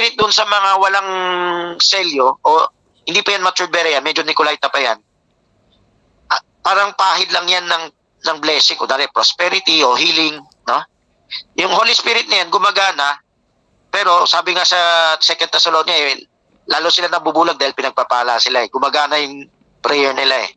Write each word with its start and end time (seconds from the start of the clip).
Spirit 0.00 0.16
doon 0.16 0.32
sa 0.32 0.48
mga 0.48 0.80
walang 0.80 1.10
selyo, 1.76 2.40
o 2.40 2.72
hindi 3.04 3.20
pa 3.20 3.36
yan 3.36 3.44
matured 3.44 3.68
Berea, 3.68 4.00
medyo 4.00 4.24
Nicolaita 4.24 4.72
pa 4.72 4.80
yan, 4.80 4.96
ah, 6.32 6.40
parang 6.64 6.96
pahid 6.96 7.28
lang 7.36 7.44
yan 7.44 7.68
ng, 7.68 7.84
ng 8.24 8.36
blessing, 8.40 8.80
o 8.80 8.88
dali, 8.88 9.04
prosperity 9.12 9.84
o 9.84 9.92
healing, 9.92 10.40
no? 10.40 10.80
Yung 11.60 11.68
Holy 11.68 11.92
Spirit 11.92 12.32
na 12.32 12.40
yan, 12.40 12.48
gumagana, 12.48 13.20
pero 13.92 14.24
sabi 14.24 14.56
nga 14.56 14.64
sa 14.64 14.80
Second 15.20 15.52
Thessalonians, 15.52 15.92
eh, 15.92 16.24
lalo 16.72 16.88
sila 16.88 17.12
nabubulag 17.12 17.60
dahil 17.60 17.76
pinagpapala 17.76 18.40
sila 18.40 18.64
eh. 18.64 18.72
Gumagana 18.72 19.20
yung 19.20 19.52
prayer 19.84 20.16
nila 20.16 20.48
eh. 20.48 20.50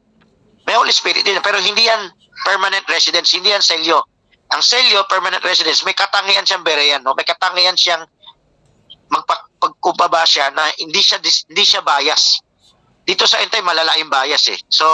May 0.64 0.80
Holy 0.80 0.96
Spirit 0.96 1.28
din, 1.28 1.36
pero 1.44 1.60
hindi 1.60 1.84
yan 1.84 2.16
permanent 2.48 2.88
residence, 2.88 3.36
hindi 3.36 3.52
yan 3.52 3.60
selyo. 3.60 4.08
Ang 4.56 4.64
selyo, 4.64 5.04
permanent 5.12 5.44
residence, 5.44 5.84
may 5.84 5.98
katangian 5.98 6.48
siyang 6.48 6.64
Berean, 6.64 7.04
no? 7.04 7.12
May 7.12 7.28
katangian 7.28 7.76
siyang 7.76 8.08
magpagkubaba 9.14 10.26
siya 10.26 10.50
na 10.50 10.74
hindi 10.82 11.00
siya 11.00 11.22
hindi 11.22 11.64
siya 11.64 11.86
bias. 11.86 12.42
Dito 13.06 13.30
sa 13.30 13.38
Entay 13.44 13.62
malala 13.62 13.94
yung 14.00 14.10
bias 14.10 14.50
eh. 14.50 14.58
So, 14.72 14.86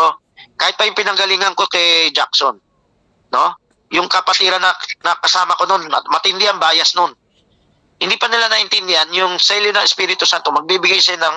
kahit 0.59 0.76
pa 0.76 0.84
yung 0.84 0.98
pinanggalingan 0.98 1.55
ko 1.55 1.70
kay 1.71 2.12
Jackson, 2.12 2.59
no? 3.31 3.45
Yung 3.90 4.12
kapatiran 4.12 4.62
na, 4.62 4.76
na 5.02 5.17
kasama 5.17 5.57
ko 5.57 5.66
noon, 5.66 5.88
mat- 5.90 6.09
matindi 6.12 6.45
ang 6.45 6.62
bias 6.62 6.93
noon. 6.93 7.16
Hindi 7.99 8.16
pa 8.16 8.29
nila 8.29 8.48
naintindihan 8.48 9.09
yung 9.12 9.40
selyo 9.41 9.73
ng 9.73 9.85
Espiritu 9.85 10.23
Santo, 10.23 10.54
magbibigay 10.54 10.99
siya 11.01 11.20
ng 11.20 11.35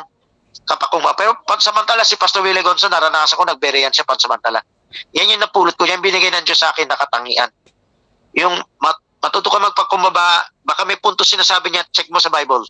kapakuma. 0.66 1.16
Pero 1.16 1.40
pansamantala 1.42 2.04
si 2.04 2.14
Pastor 2.20 2.44
Willie 2.44 2.62
Gonzo, 2.62 2.86
naranasan 2.86 3.40
ko, 3.40 3.44
nagberean 3.48 3.90
siya 3.90 4.06
pansamantala. 4.06 4.62
Yan 5.16 5.32
yung 5.32 5.42
napulot 5.42 5.74
ko, 5.74 5.88
yan 5.88 6.04
binigay 6.04 6.28
ng 6.28 6.44
Diyos 6.44 6.60
sa 6.60 6.70
akin 6.70 6.86
na 6.86 7.00
katangian. 7.00 7.50
Yung 8.36 8.54
mat, 8.78 8.98
matuto 9.18 9.48
ka 9.48 9.58
magpakumbaba, 9.58 10.46
baka 10.62 10.82
may 10.84 11.00
punto 11.00 11.24
sinasabi 11.24 11.72
niya, 11.72 11.88
check 11.90 12.10
mo 12.12 12.20
sa 12.20 12.28
Bible. 12.28 12.62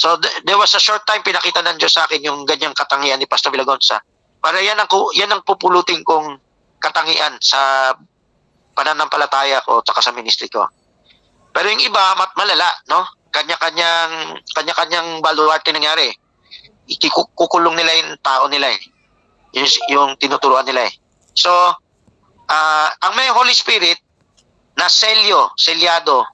So 0.00 0.16
th- 0.16 0.48
there 0.48 0.56
was 0.56 0.72
a 0.72 0.80
short 0.80 1.04
time 1.04 1.20
pinakita 1.20 1.60
ng 1.60 1.76
Diyos 1.76 1.92
sa 1.92 2.08
akin 2.08 2.24
yung 2.24 2.48
ganyang 2.48 2.72
katangian 2.72 3.20
ni 3.20 3.28
Pastor 3.28 3.52
Villagonza. 3.52 4.00
Para 4.40 4.56
yan 4.64 4.80
ang 4.80 4.88
yan 5.12 5.28
ang 5.28 5.44
pupulutin 5.44 6.00
kong 6.00 6.40
katangian 6.80 7.36
sa 7.44 7.92
pananampalataya 8.72 9.60
ko 9.60 9.84
at 9.84 9.92
sa 10.00 10.16
ministry 10.16 10.48
ko. 10.48 10.64
Pero 11.52 11.68
yung 11.68 11.84
iba 11.84 12.16
mat 12.16 12.32
malala, 12.32 12.72
no? 12.88 13.04
Kanya-kanyang 13.28 14.40
kanya-kanyang 14.56 15.20
baluarte 15.20 15.68
nangyari. 15.68 16.08
Ikikukulong 16.88 17.76
nila 17.76 17.92
yung 18.00 18.16
tao 18.24 18.48
nila 18.48 18.72
eh. 18.72 18.80
Yung, 19.52 19.68
yung 19.92 20.08
tinuturuan 20.16 20.64
nila 20.64 20.88
eh. 20.88 20.92
So, 21.36 21.52
ah 22.48 22.88
ang 23.04 23.12
may 23.20 23.28
Holy 23.28 23.52
Spirit 23.52 24.00
na 24.80 24.88
selyo, 24.88 25.52
selyado, 25.60 26.24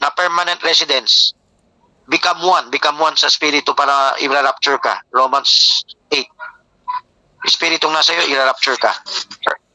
na 0.00 0.08
permanent 0.08 0.62
residence, 0.64 1.36
become 2.08 2.40
one, 2.40 2.72
become 2.72 2.96
one 2.98 3.14
sa 3.16 3.28
spirito 3.28 3.76
para 3.76 4.16
i-rapture 4.18 4.80
ka. 4.80 5.04
Romans 5.12 5.84
8. 6.10 6.24
Spiritong 7.46 7.92
nasa 7.92 8.16
iyo, 8.16 8.34
i-rapture 8.34 8.80
ka. 8.80 8.92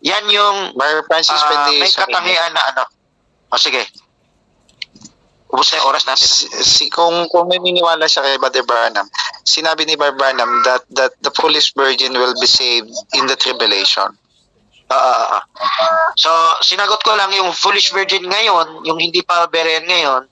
Yan 0.04 0.28
yung 0.28 0.76
Brother 0.76 1.06
Francis, 1.08 1.40
ah, 1.40 1.48
pwede 1.48 1.80
may 1.80 1.94
katangian 1.94 2.52
na 2.52 2.64
ano. 2.76 2.84
O 3.54 3.56
sige. 3.56 3.88
Ubus 5.54 5.72
na 5.72 5.80
yung 5.80 5.88
oras 5.94 6.04
natin. 6.10 6.26
si, 6.28 6.50
si- 6.66 6.92
kung 6.92 7.30
kung 7.30 7.48
naniniwala 7.48 8.10
siya 8.10 8.26
kay 8.26 8.36
Brother 8.42 8.66
Branham, 8.66 9.08
sinabi 9.46 9.86
ni 9.86 9.96
Brother 9.96 10.18
Branham 10.18 10.50
that 10.66 10.84
that 10.98 11.14
the 11.22 11.32
foolish 11.38 11.72
virgin 11.78 12.18
will 12.18 12.36
be 12.42 12.50
saved 12.50 12.92
in 13.14 13.30
the 13.30 13.38
tribulation. 13.38 14.12
Ah. 14.92 15.46
So, 16.20 16.30
sinagot 16.62 17.02
ko 17.02 17.16
lang 17.16 17.32
yung 17.32 17.54
foolish 17.56 17.94
virgin 17.96 18.28
ngayon, 18.28 18.84
yung 18.84 19.00
hindi 19.00 19.24
pa 19.24 19.48
beren 19.48 19.88
ngayon, 19.88 20.28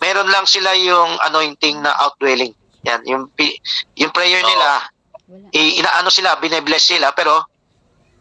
meron 0.00 0.28
lang 0.28 0.48
sila 0.48 0.72
yung 0.74 1.20
anointing 1.22 1.78
na 1.78 1.92
outdwelling. 2.00 2.56
Yan, 2.82 3.04
yung 3.04 3.28
yung 3.94 4.12
prayer 4.12 4.40
nila, 4.40 4.88
i- 5.52 5.76
inaano 5.76 6.08
sila, 6.08 6.40
binebless 6.40 6.88
sila, 6.88 7.12
pero 7.12 7.44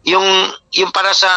yung 0.04 0.24
yung 0.72 0.92
para 0.92 1.12
sa 1.12 1.32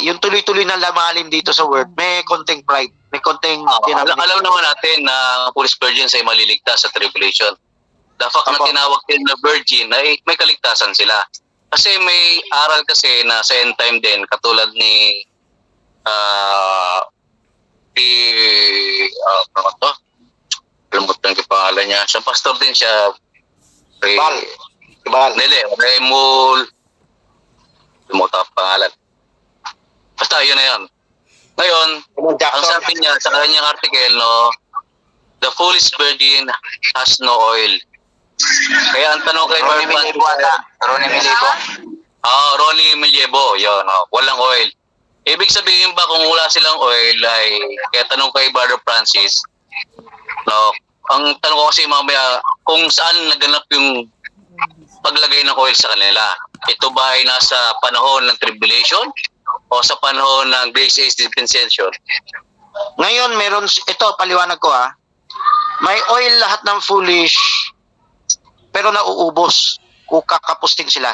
yung 0.00 0.18
tuloy-tuloy 0.18 0.62
na 0.62 0.78
lamalim 0.78 1.26
dito 1.26 1.50
sa 1.50 1.66
word, 1.66 1.90
may 1.94 2.22
konting 2.22 2.62
pride, 2.62 2.94
may 3.10 3.18
konting 3.18 3.62
Ah, 3.62 3.78
alam, 3.94 4.42
naman 4.42 4.62
natin 4.62 5.02
na 5.02 5.16
Police 5.50 5.74
Virgin 5.78 6.06
ay 6.06 6.22
maliligtas 6.22 6.82
sa 6.82 6.90
tribulation. 6.90 7.54
The 8.16 8.30
fact 8.32 8.48
na 8.48 8.58
tinawag 8.64 9.02
din 9.06 9.20
na 9.28 9.36
virgin 9.44 9.92
ay 9.92 10.16
may 10.24 10.40
kaligtasan 10.40 10.96
sila. 10.96 11.20
Kasi 11.68 11.92
may 12.00 12.40
aral 12.48 12.80
kasi 12.88 13.26
na 13.28 13.44
sa 13.44 13.52
end 13.60 13.76
time 13.76 14.00
din 14.00 14.24
katulad 14.24 14.72
ni 14.72 15.20
ah 16.06 17.02
si 17.92 18.06
ano 19.66 19.78
to? 19.82 19.92
Kalimutan 20.94 21.34
ko 21.34 21.40
yung 21.42 21.50
pangalan 21.50 21.84
niya. 21.90 22.00
Sa 22.06 22.22
pastor 22.22 22.54
din 22.62 22.72
siya. 22.72 23.12
Bal. 24.00 24.36
Ibal. 25.06 25.32
Hindi, 25.34 25.60
Raymond. 25.74 26.70
Limutan 28.10 28.38
ko 28.38 28.46
ang 28.46 28.54
pangalan. 28.54 28.92
Basta 30.16 30.40
yun 30.46 30.56
na 30.56 30.66
yun. 30.66 30.82
Ngayon, 31.56 31.88
ang 32.36 32.64
sabi 32.68 32.92
niya 33.00 33.16
sa 33.18 33.32
kanyang 33.32 33.64
article, 33.64 34.14
no, 34.16 34.52
the 35.40 35.50
foolish 35.56 35.88
virgin 35.96 36.48
has 36.96 37.16
no 37.20 37.32
oil. 37.32 37.72
Kaya 38.92 39.16
ang 39.16 39.24
tanong 39.24 39.48
kay 39.48 39.60
Ronnie 39.64 39.88
Milibo 39.88 40.24
ata. 40.28 40.54
Ronnie 40.84 41.08
Milibo. 41.08 41.48
Ah, 42.20 42.52
Ronnie 42.60 43.00
Miliebo, 43.00 43.56
yun, 43.56 43.84
oh, 43.88 44.04
walang 44.12 44.36
oil. 44.36 44.68
Ibig 45.26 45.50
sabihin 45.50 45.96
ba 45.96 46.04
kung 46.06 46.28
wala 46.28 46.44
silang 46.52 46.76
oil 46.78 47.18
ay, 47.24 47.46
kaya 47.94 48.04
tanong 48.12 48.30
kay 48.36 48.52
Brother 48.52 48.78
Francis, 48.84 49.40
no, 50.46 50.58
ang 51.12 51.38
tanong 51.38 51.58
ko 51.58 51.64
kasi 51.70 51.86
mamaya, 51.86 52.42
kung 52.66 52.82
saan 52.90 53.30
naganap 53.30 53.62
yung 53.70 54.10
paglagay 55.06 55.46
ng 55.46 55.54
oil 55.54 55.76
sa 55.76 55.94
kanila. 55.94 56.34
Ito 56.66 56.90
ba 56.90 57.14
ay 57.14 57.22
nasa 57.28 57.54
panahon 57.78 58.26
ng 58.26 58.38
tribulation 58.42 59.06
o 59.70 59.74
sa 59.84 59.94
panahon 60.02 60.50
ng 60.50 60.74
grace 60.74 60.98
age 60.98 61.14
dispensation? 61.14 61.90
Ngayon, 62.98 63.38
meron, 63.38 63.70
ito, 63.70 64.06
paliwanag 64.18 64.58
ko 64.58 64.68
ha. 64.72 64.90
May 65.84 65.96
oil 66.10 66.32
lahat 66.40 66.64
ng 66.64 66.78
foolish, 66.82 67.36
pero 68.72 68.90
nauubos 68.90 69.78
kung 70.08 70.24
kakapusting 70.24 70.88
sila. 70.88 71.12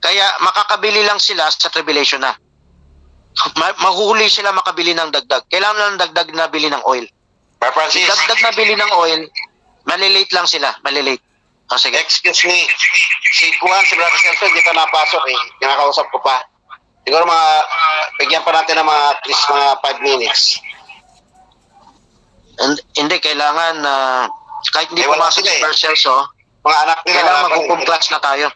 Kaya 0.00 0.26
makakabili 0.42 1.04
lang 1.06 1.22
sila 1.22 1.48
sa 1.48 1.70
tribulation 1.70 2.20
na. 2.20 2.34
Ma- 3.60 3.78
mahuli 3.80 4.26
sila 4.26 4.50
makabili 4.50 4.92
ng 4.92 5.14
dagdag. 5.14 5.46
Kailangan 5.48 5.78
lang 5.78 6.00
dagdag 6.02 6.28
na 6.34 6.50
bili 6.50 6.68
ng 6.68 6.82
oil. 6.84 7.06
Brother 7.60 7.76
Francis, 7.76 8.08
Dagdag 8.08 8.40
na 8.40 8.52
bili 8.56 8.72
ng 8.72 8.92
oil, 8.96 9.20
malilate 9.84 10.32
lang 10.32 10.48
sila. 10.48 10.72
Malilate. 10.80 11.20
O 11.70 11.78
sige. 11.78 12.00
excuse 12.00 12.42
me. 12.48 12.66
Si 13.36 13.46
Kuhan, 13.62 13.84
si 13.86 13.94
Brother 13.94 14.18
Celso, 14.18 14.48
hindi 14.48 14.64
pa 14.64 14.74
napasok 14.74 15.22
eh. 15.28 15.38
Kinakausap 15.60 16.08
ko 16.10 16.18
pa. 16.18 16.42
Siguro 17.06 17.22
mga, 17.22 17.46
bigyan 18.18 18.42
pa 18.42 18.52
natin 18.56 18.80
ng 18.80 18.88
mga 18.88 19.04
at 19.12 19.22
least 19.28 19.44
mga 19.46 19.66
5 19.78 20.00
minutes. 20.02 20.42
And- 22.60 22.82
hindi, 22.96 23.16
kailangan 23.22 23.80
na 23.80 23.94
kahit 24.72 24.88
hindi 24.92 25.04
Eh, 25.04 25.08
pumasok 25.08 25.44
si 25.44 25.52
eh. 25.52 25.62
Barcelso, 25.62 26.28
Mga 26.60 26.78
anak 26.84 26.98
nila, 27.08 27.16
kailangan 27.16 27.40
pa 27.40 27.50
magkukumplas 27.56 28.04
na 28.12 28.20
tayo. 28.20 28.46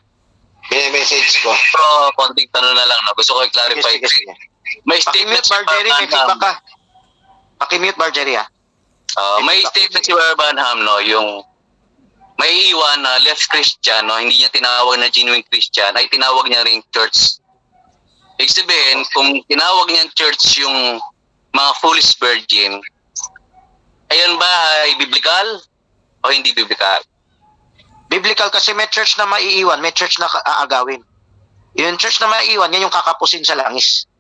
Bine-message 0.69 1.41
ko. 1.41 1.57
Pero 1.57 1.89
konting 2.21 2.49
tanong 2.53 2.77
na 2.77 2.85
lang, 2.85 3.01
no? 3.05 3.17
gusto 3.17 3.33
ko 3.33 3.41
i-clarify. 3.49 3.97
May 4.85 5.01
statement 5.01 5.41
Pakimute, 5.41 5.49
Bargery, 5.49 5.89
may 5.89 6.09
feedback 6.09 6.41
ka. 6.41 6.53
Pakimute, 7.61 7.97
Bargery, 7.97 8.37
ah. 8.37 8.45
Ah, 9.15 9.39
may 9.47 9.63
statement 9.63 10.03
si 10.03 10.11
Barbanham, 10.11 10.83
no, 10.83 10.99
yung 10.99 11.47
may 12.39 12.51
iwan 12.75 12.99
na 13.07 13.23
left 13.23 13.47
Christian, 13.47 14.11
no, 14.11 14.19
hindi 14.19 14.43
niya 14.43 14.51
tinawag 14.51 14.99
na 14.99 15.07
genuine 15.07 15.47
Christian, 15.47 15.95
ay 15.95 16.11
tinawag 16.11 16.51
niya 16.51 16.67
ring 16.67 16.83
church. 16.91 17.39
Ibig 18.43 18.51
sabihin, 18.51 19.07
kung 19.15 19.39
tinawag 19.47 19.87
niyang 19.87 20.11
church 20.19 20.59
yung 20.59 20.99
mga 21.55 21.71
foolish 21.79 22.19
virgin, 22.19 22.83
ayun 24.11 24.35
ba 24.43 24.51
ay 24.83 24.99
biblical 24.99 25.63
o 26.27 26.35
hindi 26.35 26.51
biblical? 26.51 26.99
Biblical 28.11 28.51
kasi 28.51 28.75
may 28.75 28.91
church 28.91 29.15
na 29.15 29.31
maiiwan, 29.31 29.79
may 29.79 29.95
church 29.95 30.19
na 30.19 30.27
aagawin. 30.59 31.07
Yung 31.79 31.99
church 32.03 32.19
na 32.19 32.27
maiiwan, 32.27 32.75
yan 32.75 32.91
yung 32.91 32.95
kakapusin 32.95 33.47
sa 33.47 33.55
langis. 33.55 34.11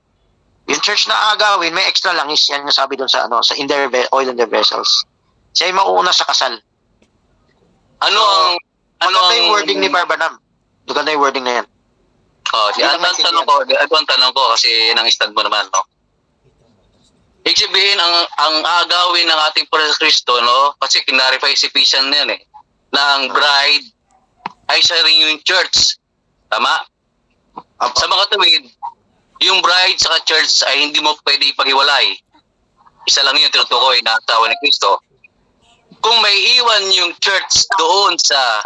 Yung 0.65 0.81
church 0.81 1.05
na 1.09 1.33
aagawin, 1.33 1.77
may 1.77 1.85
extra 1.85 2.17
langis. 2.17 2.49
Yan 2.49 2.65
yung 2.65 2.73
sabi 2.73 2.97
doon 2.97 3.11
sa 3.11 3.29
ano, 3.29 3.45
sa 3.45 3.53
in 3.57 3.69
their 3.69 3.89
oil 4.17 4.29
in 4.29 4.37
their 4.37 4.49
vessels. 4.49 5.05
Siya 5.53 5.69
yung 5.69 5.79
mauuna 5.79 6.13
sa 6.13 6.25
kasal. 6.25 6.57
Ano 8.01 8.21
So, 8.21 8.33
ang 8.33 8.57
ano 9.05 9.17
ang 9.21 9.37
yung 9.37 9.51
wording 9.53 9.79
ni 9.81 9.93
Barbanam. 9.93 10.41
Maganda 10.89 11.13
yung 11.13 11.23
wording 11.23 11.45
na 11.45 11.63
yan. 11.63 11.67
Oh, 12.55 12.69
si 12.71 12.81
Hindi 12.81 13.03
ang 13.03 13.19
tanong 13.19 13.45
ko, 13.49 13.55
ito 13.67 13.95
ang 13.99 14.09
tanong 14.09 14.33
ko 14.37 14.43
kasi 14.55 14.69
yun 14.93 15.01
ang 15.01 15.09
stand 15.11 15.35
mo 15.35 15.43
naman, 15.43 15.67
no? 15.75 15.83
Ibig 17.45 17.61
sabihin, 17.61 18.01
ang, 18.01 18.15
ang 18.41 18.57
agawin 18.65 19.29
ng 19.29 19.41
ating 19.53 19.69
Panginoon 19.69 20.01
Kristo, 20.01 20.41
no? 20.41 20.73
Kasi 20.81 21.05
kinarify 21.05 21.53
si 21.53 21.69
Ephesians 21.69 22.09
na 22.09 22.25
yan, 22.25 22.31
eh, 22.39 22.41
na 22.89 23.03
ang 23.21 23.29
bride 23.29 23.85
ay 24.73 24.81
sa 24.81 24.97
rin 25.05 25.29
yung 25.29 25.43
church. 25.45 26.01
Tama? 26.49 26.89
Apo. 27.83 27.97
Sa 28.01 28.09
mga 28.09 28.25
tuwid, 28.33 28.65
yung 29.55 29.63
bride 29.63 30.03
sa 30.03 30.19
church 30.27 30.67
ay 30.67 30.83
hindi 30.83 30.99
mo 30.99 31.15
pwede 31.23 31.55
ipaghiwalay. 31.55 32.19
Isa 33.07 33.23
lang 33.23 33.39
yun, 33.39 33.55
tinutukoy 33.55 34.03
na 34.03 34.19
asawa 34.19 34.51
ni 34.51 34.59
Kristo. 34.59 34.99
kung 36.03 36.19
may 36.21 36.37
iwan 36.61 36.85
yung 36.93 37.13
church 37.23 37.65
doon 37.81 38.19
sa 38.21 38.61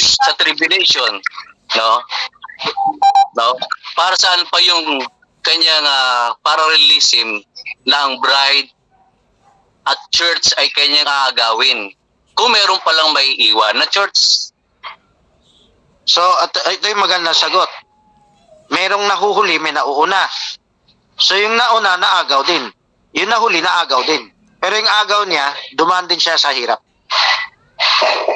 sa 0.00 0.32
tribulation, 0.40 1.20
no? 1.76 1.90
No? 3.36 3.58
Para 3.98 4.14
saan 4.16 4.46
pa 4.48 4.56
yung 4.62 5.02
kanyang 5.42 5.84
uh, 5.84 6.32
parallelism 6.40 7.42
ng 7.84 8.08
bride 8.22 8.70
at 9.84 9.98
church 10.14 10.54
ay 10.56 10.70
kanyang 10.72 11.04
aagawin. 11.04 11.92
Kung 12.38 12.54
meron 12.54 12.80
palang 12.86 13.12
may 13.12 13.36
iwan 13.36 13.76
na 13.76 13.84
church. 13.90 14.48
So, 16.08 16.22
at, 16.40 16.54
ito 16.72 16.88
yung 16.88 17.04
magandang 17.04 17.36
sagot. 17.36 17.68
Merong 18.82 19.06
nahuhuli, 19.06 19.62
may 19.62 19.70
nauuna. 19.70 20.26
So, 21.14 21.38
yung 21.38 21.54
nauna, 21.54 21.94
naagaw 22.02 22.42
din. 22.42 22.66
Yung 23.14 23.30
nahuli, 23.30 23.62
naagaw 23.62 24.02
din. 24.02 24.26
Pero 24.58 24.74
yung 24.74 24.90
agaw 24.90 25.22
niya, 25.22 25.54
dumaan 25.78 26.10
din 26.10 26.18
siya 26.18 26.34
sa 26.34 26.50
hirap. 26.50 26.82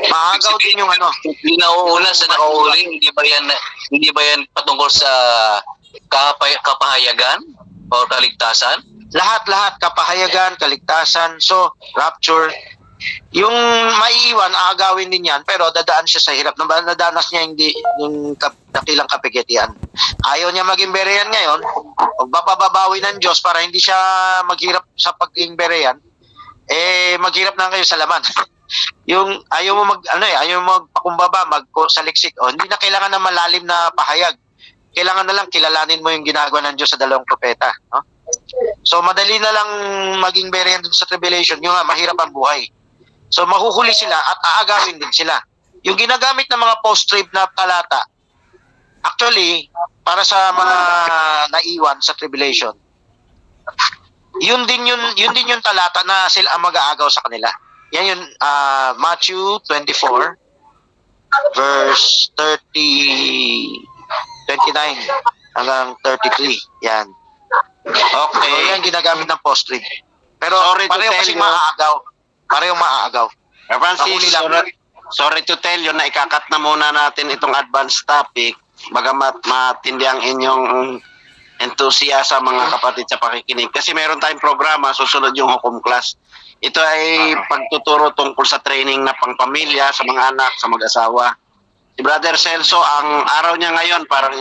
Maagaw 0.06 0.54
din 0.62 0.78
yung 0.78 0.90
ano. 0.90 1.10
Hindi 1.26 1.58
nauuna 1.58 2.14
sa 2.14 2.30
nakahuli, 2.30 2.94
hindi 2.94 3.10
ba 3.10 3.26
yan 3.26 3.50
hindi 3.90 4.14
ba 4.14 4.22
yan 4.22 4.46
patungkol 4.54 4.86
sa 4.86 5.10
kapay, 6.06 6.54
kapahayagan 6.62 7.42
o 7.90 8.06
kaligtasan? 8.06 8.86
Lahat-lahat, 9.10 9.82
kapahayagan, 9.82 10.54
kaligtasan, 10.62 11.42
so, 11.42 11.74
rapture. 11.98 12.54
Yung 13.36 13.52
maiiwan, 14.00 14.54
aagawin 14.54 15.12
din 15.12 15.28
yan, 15.28 15.44
pero 15.44 15.68
dadaan 15.68 16.08
siya 16.08 16.22
sa 16.24 16.32
hirap. 16.32 16.56
Nadanas 16.56 17.28
niya 17.28 17.44
hindi 17.44 17.74
yung 18.00 18.32
dakilang 18.72 19.10
kapigetian. 19.12 19.76
Ayaw 20.24 20.48
niya 20.54 20.64
maging 20.64 20.94
berean 20.94 21.28
ngayon, 21.28 21.60
magpapababawi 22.22 23.04
ng 23.04 23.20
Diyos 23.20 23.44
para 23.44 23.60
hindi 23.60 23.76
siya 23.76 23.96
maghirap 24.48 24.88
sa 24.96 25.12
pagiging 25.12 25.52
berean, 25.52 26.00
eh, 26.70 27.20
maghirap 27.20 27.54
na 27.60 27.68
kayo 27.68 27.84
sa 27.84 28.00
laman. 28.00 28.24
yung 29.12 29.38
ayaw 29.54 29.78
mo 29.78 29.94
mag 29.94 30.02
ano 30.10 30.24
eh 30.26 30.34
ayaw 30.42 30.58
mo 30.58 30.82
magpakumbaba 30.82 31.46
mag 31.46 31.70
saliksik 31.86 32.34
o 32.42 32.50
hindi 32.50 32.66
na 32.66 32.74
kailangan 32.74 33.14
ng 33.14 33.26
malalim 33.26 33.64
na 33.68 33.94
pahayag. 33.94 34.34
Kailangan 34.96 35.28
na 35.28 35.36
lang 35.36 35.52
kilalanin 35.52 36.02
mo 36.02 36.10
yung 36.10 36.26
ginagawa 36.26 36.66
ng 36.66 36.74
Diyos 36.74 36.90
sa 36.90 36.98
dalawang 36.98 37.28
propeta 37.28 37.70
no? 37.94 38.02
So 38.82 38.98
madali 39.06 39.38
na 39.38 39.54
lang 39.54 39.68
maging 40.18 40.50
berean 40.50 40.82
dun 40.82 40.90
sa 40.90 41.06
tribulation. 41.06 41.62
Yung 41.62 41.70
nga 41.70 41.86
mahirap 41.86 42.18
ang 42.18 42.34
buhay 42.34 42.66
so 43.30 43.46
mahuhuli 43.46 43.92
sila 43.94 44.16
at 44.16 44.38
aagawin 44.42 44.98
din 44.98 45.12
sila. 45.12 45.38
Yung 45.86 45.94
ginagamit 45.94 46.50
ng 46.50 46.60
mga 46.60 46.82
post-trib 46.82 47.30
na 47.30 47.46
talata 47.54 48.02
actually 49.06 49.70
para 50.02 50.26
sa 50.26 50.50
mga 50.50 50.76
naiwan 51.54 51.98
sa 52.02 52.10
tribulation 52.18 52.74
yun 54.40 54.68
din 54.68 54.84
yun 54.84 55.00
yun 55.16 55.32
din 55.32 55.48
yung 55.48 55.64
talata 55.64 56.04
na 56.04 56.28
sila 56.28 56.52
ang 56.52 56.62
mag-aagaw 56.64 57.08
sa 57.08 57.24
kanila. 57.24 57.48
Yan 57.96 58.12
yung 58.16 58.22
ah, 58.42 58.92
Matthew 59.00 59.62
24 59.64 60.36
verse 61.56 62.30
30 62.36 63.80
29 64.44 65.56
hanggang 65.56 65.86
33 66.04 66.84
yan. 66.84 67.06
Okay. 67.86 68.50
so 68.52 68.68
yan 68.68 68.80
ginagamit 68.84 69.24
ng 69.24 69.40
post-trib. 69.40 69.82
Pero 70.36 70.56
Sorry 70.74 70.86
pareho 70.90 71.12
kasi 71.16 71.32
maaagaw 71.32 72.04
pareho 72.46 72.74
maaagaw 72.74 73.26
Sir 73.66 73.78
Francis, 73.82 74.30
lang. 74.30 74.46
sorry, 74.46 74.70
sorry 75.10 75.42
to 75.42 75.58
tell 75.58 75.80
you 75.82 75.90
na 75.90 76.06
ikakat 76.06 76.46
na 76.50 76.58
muna 76.62 76.94
natin 76.94 77.30
itong 77.34 77.54
advanced 77.54 78.06
topic 78.06 78.54
bagamat 78.94 79.42
matindi 79.42 80.06
ang 80.06 80.20
inyong 80.22 80.64
enthusiasm 81.60 82.44
mga 82.44 82.68
kapatid 82.76 83.06
sa 83.08 83.20
pakikinig. 83.20 83.72
Kasi 83.72 83.96
meron 83.96 84.20
tayong 84.20 84.42
programa, 84.42 84.92
susunod 84.92 85.32
yung 85.32 85.48
hukom 85.48 85.80
class. 85.80 86.16
Ito 86.60 86.80
ay 86.80 87.36
pagtuturo 87.48 88.12
tungkol 88.16 88.44
sa 88.44 88.60
training 88.60 89.04
na 89.04 89.16
pangpamilya, 89.16 89.92
sa 89.92 90.04
mga 90.04 90.36
anak, 90.36 90.52
sa 90.56 90.68
mag-asawa. 90.68 91.36
Si 91.96 92.04
Brother 92.04 92.36
Celso, 92.36 92.76
ang 92.76 93.24
araw 93.24 93.56
niya 93.56 93.72
ngayon 93.72 94.04
parang 94.04 94.32